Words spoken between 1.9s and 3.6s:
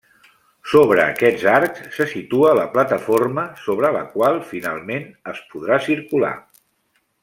se situa la plataforma